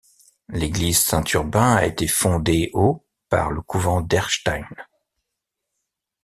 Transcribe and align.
L'église 0.49 0.97
Saint-Urbain 1.01 1.75
a 1.75 1.85
été 1.85 2.07
fondée 2.07 2.71
au 2.73 3.05
par 3.29 3.51
le 3.51 3.61
couvent 3.61 4.01
d'Erstein. 4.01 4.67